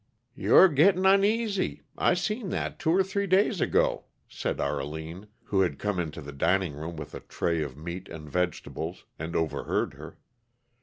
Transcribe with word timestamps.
"You're 0.33 0.67
gitting 0.67 1.05
uneasy 1.05 1.83
I 1.95 2.15
seen 2.15 2.49
that, 2.49 2.79
two 2.79 2.89
or 2.89 3.03
three 3.03 3.27
days 3.27 3.61
ago," 3.61 4.05
said 4.27 4.59
Arline, 4.59 5.27
who 5.43 5.61
had 5.61 5.77
come 5.77 5.99
into 5.99 6.21
the 6.23 6.31
dining 6.33 6.73
room 6.73 6.95
with 6.95 7.13
a 7.13 7.19
tray 7.19 7.61
of 7.61 7.77
meat 7.77 8.09
and 8.09 8.27
vegetables, 8.27 9.05
and 9.19 9.35
overheard 9.35 9.93
her. 9.93 10.17